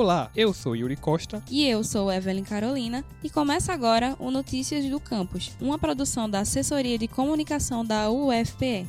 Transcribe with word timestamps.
Olá, 0.00 0.30
eu 0.34 0.54
sou 0.54 0.74
Yuri 0.74 0.96
Costa. 0.96 1.42
E 1.50 1.68
eu 1.68 1.84
sou 1.84 2.10
Evelyn 2.10 2.42
Carolina. 2.42 3.04
E 3.22 3.28
começa 3.28 3.70
agora 3.70 4.16
o 4.18 4.30
Notícias 4.30 4.86
do 4.86 4.98
Campus, 4.98 5.52
uma 5.60 5.78
produção 5.78 6.26
da 6.26 6.40
Assessoria 6.40 6.96
de 6.96 7.06
Comunicação 7.06 7.84
da 7.84 8.10
UFPE. 8.10 8.86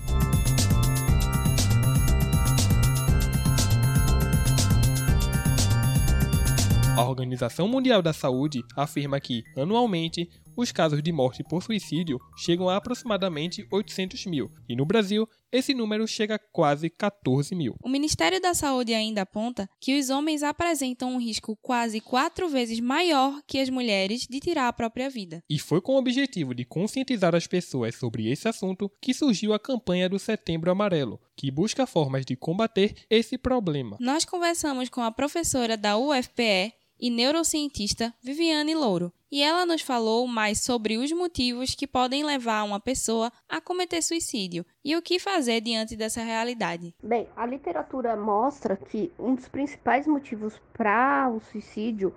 A 6.96 7.03
Organização 7.03 7.67
Mundial 7.67 8.01
da 8.01 8.13
Saúde 8.13 8.63
afirma 8.73 9.19
que, 9.19 9.43
anualmente, 9.57 10.29
os 10.56 10.72
casos 10.72 11.02
de 11.02 11.12
morte 11.12 11.44
por 11.44 11.63
suicídio 11.63 12.20
chegam 12.38 12.70
a 12.70 12.76
aproximadamente 12.76 13.65
800 13.72 14.26
mil, 14.26 14.52
e 14.67 14.76
no 14.76 14.85
Brasil, 14.85 15.28
esse 15.52 15.74
número 15.74 16.08
chega 16.08 16.35
a 16.35 16.40
quase 16.40 16.90
14 16.90 17.54
mil. 17.54 17.76
O 17.84 17.90
Ministério 17.90 18.40
da 18.40 18.53
Saúde 18.53 18.94
ainda 18.94 19.23
aponta 19.23 19.67
que 19.80 19.99
os 19.99 20.09
homens 20.09 20.44
apresentam 20.44 21.13
um 21.13 21.20
risco 21.20 21.58
quase 21.61 21.99
quatro 21.99 22.48
vezes 22.48 22.80
maior 22.80 23.41
que 23.45 23.59
as 23.59 23.70
mulheres 23.70 24.25
de 24.30 24.39
tirar 24.39 24.67
a 24.67 24.73
própria 24.73 25.09
vida. 25.09 25.44
E 25.49 25.59
foi 25.59 25.81
com 25.81 25.94
o 25.94 25.98
objetivo 25.98 26.55
de 26.55 26.63
conscientizar 26.63 27.36
as 27.36 27.47
pessoas 27.47 27.95
sobre 27.95 28.31
esse 28.31 28.47
assunto 28.47 28.89
que 29.02 29.13
surgiu 29.13 29.53
a 29.53 29.59
campanha 29.59 30.08
do 30.08 30.17
Setembro 30.17 30.72
Amarelo, 30.72 31.20
que 31.36 31.52
busca 31.52 31.86
formas 31.86 32.25
de 32.25 32.36
combater 32.36 32.95
esse 33.09 33.38
problema. 33.38 33.97
Nós 33.99 34.25
conversamos 34.25 34.89
com 34.89 35.02
a 35.02 35.11
professora 35.11 35.75
da 35.75 35.97
UFPE 35.97 36.73
e 37.01 37.09
neurocientista 37.09 38.13
Viviane 38.21 38.75
Louro, 38.75 39.11
e 39.31 39.41
ela 39.41 39.65
nos 39.65 39.81
falou 39.81 40.27
mais 40.27 40.61
sobre 40.61 40.97
os 40.97 41.11
motivos 41.11 41.73
que 41.73 41.87
podem 41.87 42.23
levar 42.23 42.63
uma 42.63 42.79
pessoa 42.79 43.31
a 43.49 43.59
cometer 43.59 44.01
suicídio 44.03 44.63
e 44.85 44.95
o 44.95 45.01
que 45.01 45.17
fazer 45.17 45.61
diante 45.61 45.95
dessa 45.95 46.21
realidade. 46.21 46.93
Bem, 47.01 47.27
a 47.35 47.45
literatura 47.45 48.15
mostra 48.15 48.77
que 48.77 49.11
um 49.17 49.33
dos 49.33 49.47
principais 49.47 50.05
motivos 50.05 50.61
para 50.73 51.27
o 51.30 51.39
suicídio, 51.39 52.13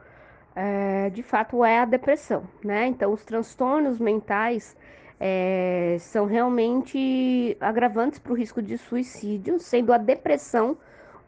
é, 0.55 1.09
de 1.11 1.23
fato, 1.23 1.65
é 1.65 1.79
a 1.79 1.85
depressão, 1.85 2.47
né? 2.63 2.87
Então, 2.87 3.13
os 3.13 3.25
transtornos 3.25 3.99
mentais 3.99 4.77
é, 5.19 5.97
são 6.01 6.27
realmente 6.27 7.57
agravantes 7.61 8.19
para 8.19 8.33
o 8.33 8.37
risco 8.37 8.61
de 8.61 8.77
suicídio, 8.77 9.59
sendo 9.59 9.93
a 9.93 9.99
depressão 9.99 10.77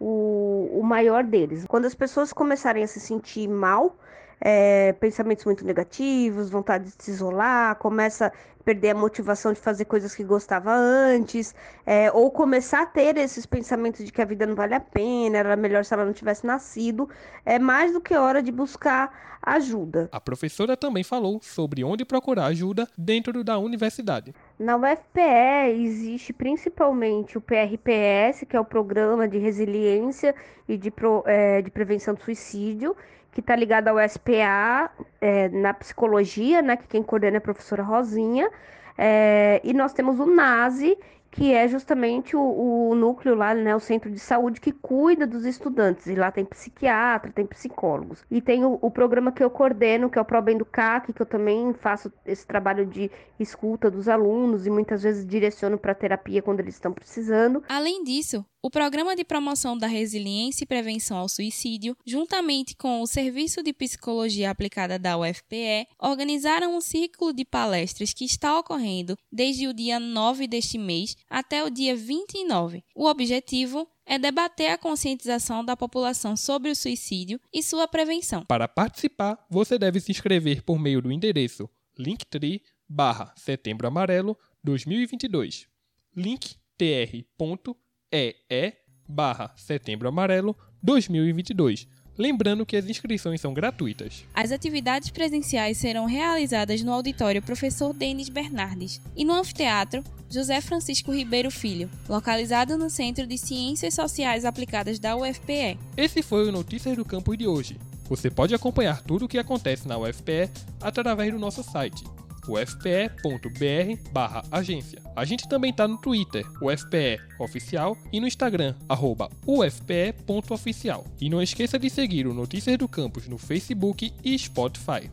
o, 0.01 0.81
o 0.81 0.83
maior 0.83 1.25
deles. 1.25 1.65
Quando 1.67 1.87
as 1.87 1.95
pessoas 1.95 2.33
começarem 2.33 2.83
a 2.83 2.87
se 2.87 3.01
sentir 3.01 3.49
mal, 3.49 3.97
é, 4.41 4.93
pensamentos 4.95 5.45
muito 5.45 5.65
negativos, 5.65 6.51
vontade 6.51 6.85
de 6.85 7.03
se 7.03 7.11
isolar, 7.11 7.77
começa 7.77 8.27
a 8.27 8.33
perder 8.65 8.91
a 8.91 8.95
motivação 8.95 9.53
de 9.53 9.61
fazer 9.61 9.85
coisas 9.85 10.15
que 10.15 10.25
gostava 10.25 10.75
antes, 10.75 11.55
é, 11.85 12.11
ou 12.13 12.31
começar 12.31 12.83
a 12.83 12.87
ter 12.87 13.17
esses 13.17 13.47
pensamentos 13.47 14.05
de 14.05 14.13
que 14.13 14.21
a 14.21 14.25
vida 14.25 14.45
não 14.45 14.55
vale 14.55 14.75
a 14.75 14.81
pena, 14.81 15.39
era 15.39 15.57
melhor 15.57 15.85
se 15.85 15.95
ela 15.95 16.05
não 16.05 16.13
tivesse 16.13 16.47
nascido, 16.47 17.09
é 17.45 17.59
mais 17.59 17.93
do 17.93 18.01
que 18.01 18.15
hora 18.15 18.43
de 18.43 18.51
buscar 18.51 19.37
ajuda. 19.47 20.09
A 20.11 20.21
professora 20.21 20.77
também 20.77 21.05
falou 21.05 21.39
sobre 21.41 21.85
onde 21.85 22.05
procurar 22.05 22.47
ajuda 22.47 22.89
dentro 22.99 23.45
da 23.45 23.57
universidade. 23.57 24.35
Na 24.59 24.77
UFPE 24.77 25.83
existe 25.85 26.33
principalmente 26.33 27.39
o 27.39 27.41
PRPS, 27.41 28.45
que 28.49 28.57
é 28.57 28.61
o 28.61 28.65
Programa 28.65 29.29
de 29.29 29.39
Resiliência 29.39 30.35
e 30.69 30.77
de, 30.77 30.91
Pro, 30.91 31.23
é, 31.27 31.63
de 31.63 31.71
Prevenção 31.71 32.15
do 32.15 32.23
Suicídio, 32.23 32.97
que 33.31 33.41
está 33.41 33.55
ligado 33.55 33.89
ao 33.89 33.99
SPA 34.27 34.91
é, 35.21 35.49
na 35.49 35.73
psicologia, 35.73 36.61
né? 36.61 36.77
Que 36.77 36.89
quem 36.89 37.03
coordena 37.03 37.37
é 37.37 37.39
a 37.39 37.41
professora 37.41 37.83
Rosinha. 37.83 38.51
É, 38.99 39.61
e 39.63 39.73
nós 39.73 39.93
temos 39.93 40.19
o 40.19 40.27
NASE, 40.27 40.99
que 41.31 41.53
é 41.53 41.69
justamente 41.69 42.35
o, 42.35 42.41
o, 42.41 42.95
núcleo 42.95 43.35
lá, 43.35 43.55
né, 43.55 43.77
o 43.77 43.81
centro 43.81 44.11
de 44.11 44.19
saúde 44.19 44.59
que 44.59 44.73
cuida 44.73 45.27
dos 45.27 45.45
estudantes. 45.45 46.07
E 46.07 46.15
lá 46.15 46.31
tem 46.31 46.45
psiquiatra, 46.45 47.31
tem 47.31 47.45
psicólogos. 47.47 48.25
E 48.31 48.41
tem 48.41 48.65
o, 48.65 48.79
o 48.81 48.91
programa 48.91 49.31
que 49.31 49.45
eu 49.45 49.51
coordeno, 49.51 50.09
que 50.09 50.19
é 50.19 50.23
o 50.23 50.25
ProBem 50.25 50.57
do 50.57 50.65
CAC, 50.65 51.13
que 51.13 51.21
eu 51.21 51.27
também 51.27 51.75
faço 51.75 52.11
esse 52.25 52.47
trabalho 52.47 52.87
de 52.87 53.11
escuta 53.39 53.91
dos 53.91 54.09
alunos 54.09 54.67
e 54.67 54.71
muitas 54.71 55.03
vezes 55.03 55.27
direciono 55.27 55.77
para 55.77 55.95
terapia 55.95 56.41
quando 56.41 56.61
eles 56.61 56.75
estão 56.75 56.93
precisando. 56.93 57.63
Além 57.69 58.03
disso, 58.03 58.43
o 58.63 58.71
Programa 58.71 59.15
de 59.15 59.25
Promoção 59.25 59.77
da 59.77 59.87
Resiliência 59.87 60.65
e 60.65 60.67
Prevenção 60.67 61.19
ao 61.19 61.29
Suicídio, 61.29 61.97
juntamente 62.05 62.75
com 62.75 63.01
o 63.01 63.07
Serviço 63.07 63.63
de 63.63 63.73
Psicologia 63.73 64.51
Aplicada 64.51 64.99
da 64.99 65.17
UFPE, 65.17 65.87
organizaram 66.01 66.77
um 66.77 66.81
ciclo 66.81 67.33
de 67.33 67.45
palestras 67.45 68.13
que 68.13 68.25
está 68.25 68.59
ocorrendo 68.59 69.17
desde 69.31 69.69
o 69.69 69.75
dia 69.75 70.01
9 70.01 70.47
deste 70.49 70.79
mês 70.79 71.17
até 71.29 71.63
o 71.63 71.71
dia 71.71 71.95
29. 71.95 72.83
O 72.95 73.07
objetivo 73.07 73.89
é 74.05 74.19
debater 74.19 74.71
a 74.71 74.79
conscientização 74.79 75.65
da 75.65 75.77
população 75.77 76.37
sobre 76.37 76.71
o 76.71 76.77
suicídio 76.77 77.41
e 77.53 77.63
sua 77.63 77.87
prevenção. 77.87 78.45
Para 78.47 78.69
participar, 78.69 79.45
você 79.51 79.79
deve 79.79 80.01
se 80.01 80.11
inscrever 80.11 80.63
por 80.63 80.79
meio 80.79 81.03
do 81.03 81.13
endereço 81.13 81.69
linktree 81.99 82.63
barra 82.89 83.33
setembro 83.37 83.87
amarelo 83.87 84.37
2022 84.63 85.67
linktr.com 86.15 87.86
EE 88.17 88.73
barra 89.07 89.53
Setembro 89.57 90.09
Amarelo 90.09 90.57
2022. 90.83 91.87
Lembrando 92.19 92.65
que 92.65 92.79
as 92.79 92.87
inscrições 92.87 93.43
são 93.43 93.53
gratuitas. 93.53 94.25
As 94.33 94.51
atividades 94.51 95.11
presenciais 95.11 95.77
serão 95.77 96.07
realizadas 96.07 96.83
no 96.83 96.91
auditório 96.91 97.43
Professor 97.43 97.93
Denis 97.93 98.31
Bernardes 98.31 99.03
e 99.15 99.23
no 99.23 99.35
anfiteatro 99.35 100.03
José 100.31 100.63
Francisco 100.63 101.13
Ribeiro 101.13 101.51
Filho, 101.51 101.91
localizado 102.09 102.79
no 102.79 102.89
Centro 102.89 103.27
de 103.27 103.37
Ciências 103.37 103.93
Sociais 103.93 104.47
Aplicadas 104.47 104.99
da 104.99 105.15
UFPE. 105.15 105.79
Esse 105.95 106.23
foi 106.23 106.49
o 106.49 106.53
Notícias 106.53 106.97
do 106.97 107.05
Campus 107.05 107.37
de 107.37 107.47
hoje. 107.47 107.77
Você 108.09 108.31
pode 108.31 108.55
acompanhar 108.55 109.03
tudo 109.03 109.27
o 109.27 109.29
que 109.29 109.37
acontece 109.37 109.87
na 109.87 109.99
UFPE 109.99 110.51
através 110.81 111.31
do 111.31 111.39
nosso 111.39 111.63
site 111.63 112.03
ufpe.br 112.49 114.11
barra 114.13 114.43
agência. 114.51 115.01
A 115.15 115.25
gente 115.25 115.49
também 115.49 115.73
tá 115.73 115.87
no 115.87 115.99
Twitter, 115.99 116.45
UFPE 116.63 117.19
Oficial, 117.39 117.97
e 118.13 118.21
no 118.21 118.27
Instagram, 118.27 118.75
arroba 118.89 119.29
ufpe.oficial. 119.47 121.05
E 121.21 121.29
não 121.29 121.43
esqueça 121.43 121.79
de 121.79 121.91
seguir 121.91 122.27
o 122.27 122.35
Notícias 122.35 122.79
do 122.79 122.89
Campus 122.89 123.27
no 123.27 123.39
Facebook 123.39 124.13
e 124.25 124.39
Spotify. 124.39 125.11